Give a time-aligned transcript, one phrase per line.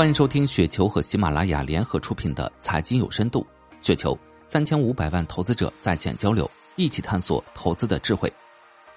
[0.00, 3.46] 欢迎收听雪球和喜马拉雅联合出品的《财经有深度》，
[3.86, 8.32] 雪球三千五百万投资者在线交流，一起探索投资的智慧。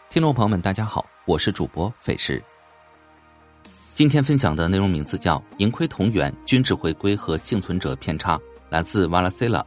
[0.09, 2.41] 听众朋友们，大家好，我是主播费时。
[3.93, 8.39] 今天分享的内容名字叫“盈亏同源，均值回归和幸存者偏差”，
[8.71, 9.61] 来自瓦拉塞拉。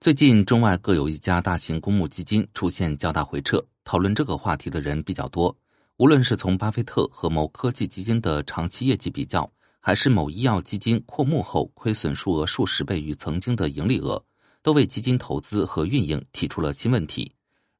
[0.00, 5.54] 最近中外各有一家大型公募基金出现较大回撤，讨论这个话题的人比较多。
[5.96, 9.48] 无论是从巴菲特和某科技基金的长期业绩比较，
[9.78, 14.20] 还是某医药基金扩募后亏损数额数十倍于曾经的盈利额，
[14.60, 17.30] 都为基金投资和运营提出了新问题：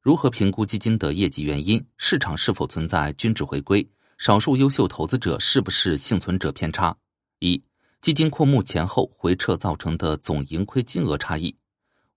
[0.01, 1.85] 如何评估基金的业绩原因？
[1.97, 3.85] 市场是否存在均值回归？
[4.17, 6.95] 少数优秀投资者是不是幸存者偏差？
[7.39, 7.61] 一、
[7.99, 11.53] 基金扩募前后回撤造成的总盈亏金额差异。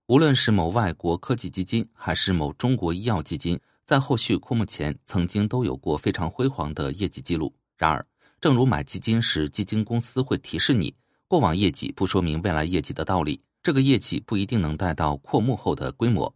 [0.06, 3.58] 无论是某外国科技基金，还是某中国医药基金。
[3.88, 7.50] 在后续扩募前，曾经都有过非常辉煌的业绩记录。
[7.74, 8.06] 然而，
[8.38, 10.94] 正如买基金时，基金公司会提示你，
[11.26, 16.30] 过往业绩不说明未来业绩的道理，这个业绩不一定能带到扩募后的规模。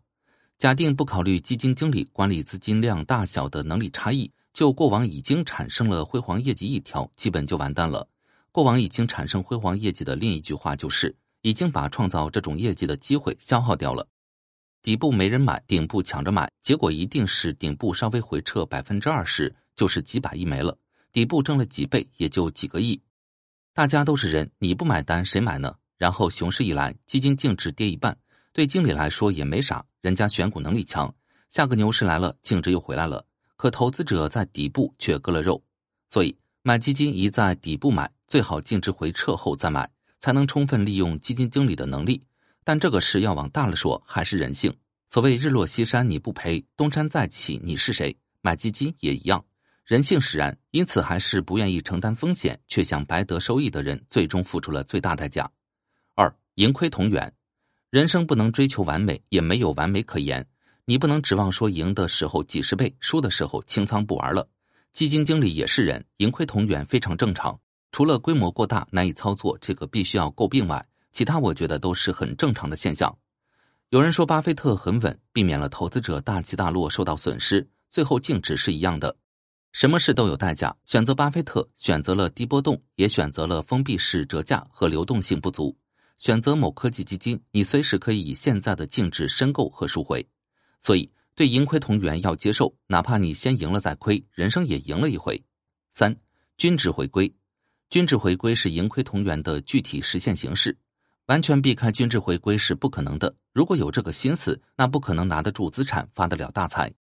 [0.57, 8.09] 假定不考虑基金经理管理资金量大小的能力差异，就过往已经产生了辉煌业绩一条，基本就完蛋了。
[8.51, 14.09] 过往已经产生辉煌业绩的另一句话就是，已经把创造这种业绩的机会消耗掉了。
[14.83, 20.77] 底部没人买，顶部抢着买，结果一定是顶部稍微回撤百分之二十，就是几百亿没了；
[21.13, 23.01] 底部挣了几倍，也就几个亿。
[23.73, 25.73] 大家都是人，你不买单谁买呢？
[25.97, 28.19] 然后熊市一来，基金净值跌一半，
[28.53, 31.15] 对经理来说也没啥，人家选股能力强。
[31.49, 33.25] 下个牛市来了，净值又回来了，
[33.55, 35.63] 可投资者在底部却割了肉。
[36.09, 42.21] 所以买基金宜在底部买，最好净值回撤后再买，才能充分利用基金经理的能力。
[42.65, 44.75] 但这个事要往大了说，还是人性。
[45.09, 48.17] 所谓日落西山你不赔，东山再起你是谁？
[48.41, 49.45] 买基金也一样，
[49.85, 50.57] 人性使然。
[50.71, 55.51] 因此，还是不愿意承担风险却想白得收益的人，最终付出了最大代价。
[56.15, 57.33] 二，盈亏同源。
[57.91, 60.47] 人生不能追求完美，也没有完美可言。
[60.85, 64.49] 你不能指望说赢的时候几十倍，输的时候清仓不玩了。
[64.93, 67.61] 基金经理也是人，盈亏同源非常正常。
[67.93, 70.87] 除了规模过大难以操作，这个必须要诟病外。
[71.13, 73.17] 其他我觉得都是很正常的现象。
[73.91, 79.15] 有人说巴菲特很稳，避免了投资者大起大落受到损失，最后净值是一样的。
[79.73, 85.77] 什么事都有代价，选择巴菲特，选择了低波动，也选择了封闭式折价和流动性不足。
[86.19, 90.27] 选择某科技基金，你随时可以以现在的净值申购和赎回。
[90.79, 95.43] 所以，对盈亏同源要接受，哪怕你先赢了再亏，人生也赢了一回。
[95.91, 96.15] 三，
[96.57, 97.35] 均值回归，
[97.91, 100.77] 均值回归是盈亏同源的具体实现形式。
[101.27, 103.35] 完全避开均值回归是不可能的。
[103.53, 106.93] 如果有这个心思，那不可能拿得住资产，发得了大财。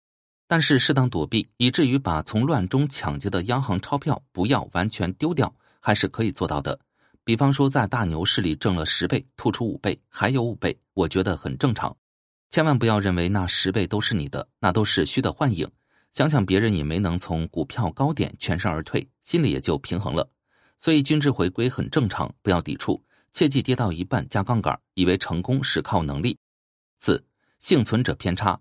[0.46, 6.78] 但是适当躲避，以至于把从乱中抢劫的央行钞票不要完全丢掉，还是可以做到的。
[7.24, 11.96] 比方说，在大牛市里挣了十倍，吐出五倍，还有五倍，我觉得很正常。
[12.50, 15.66] 千万不要认为那十倍都是你的，那都是虚的幻影。
[16.12, 20.28] 想想别人也没能从股票高点全身而退，心里也就平衡了。
[20.78, 23.02] 所以均值回归很正常，不要抵触。
[23.32, 26.38] 切忌跌到一半加杠杆，以为成功是靠能力。
[27.00, 27.24] 四
[27.60, 28.60] 幸存者偏差，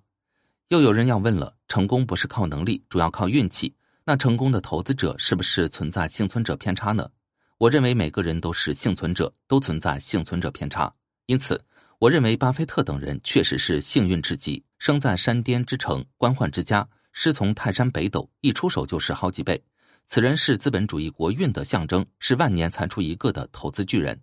[0.70, 7.10] 又有人要问了：成功不是靠能力，主要靠运气，那成功的投资者是不是存在幸存者偏差呢？
[7.58, 10.92] 我认为每个人都是幸存者，都存在幸存者偏差。
[11.26, 11.64] 因此，
[12.00, 19.62] 我认为巴菲特等人确实是幸运之极，生在山巅之城，官宦之家，师从泰山北斗，一出手就是好几倍。
[20.08, 24.20] 此人是资本主义国运的象征，是万年才出一个的投资巨人。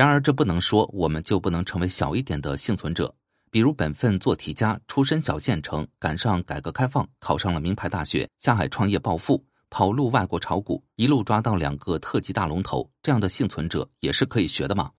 [0.00, 3.14] 然而，这不能说我们就不能成为小一点的幸存者。
[3.50, 14.90] 比如，本分做题家，出身小县城，赶上改革开放，考上了名牌大学，下海创业暴富，跑路外国炒股，一路抓到两个特级大龙头，这样的幸存者也是可以学的嘛。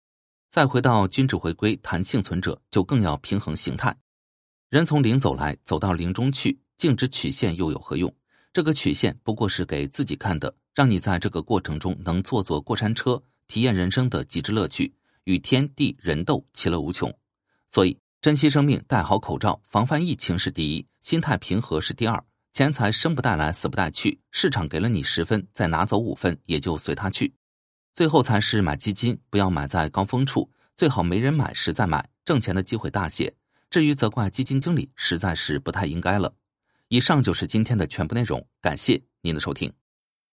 [0.51, 3.97] 再回到均值回归谈幸存者，就更要平衡形态。
[4.69, 8.13] 人从零走来，走到零中去，净值曲线又有何用？
[8.53, 13.19] 这个曲线不过是给自己看的，让你在这个过程中能坐坐过山车。
[13.51, 14.89] 体验人生的极致乐趣，
[15.25, 17.13] 与天地人斗，其乐无穷。
[17.69, 22.23] 所以，珍惜生命，戴好口罩，防范疫情是第一，心态平和是第二。
[22.53, 24.17] 钱财生不带来，死不带去。
[24.31, 27.33] 市场给了你十分，再拿走五分，也就随他去。
[27.93, 33.33] 最后才是买基金，不要买在高峰处，最好没人买时再买，挣钱的机会大些。
[33.69, 36.33] 至于责怪基金经理，实在是不太应该了。
[36.87, 39.69] 以上就是今天的全部内容，感谢您的收听。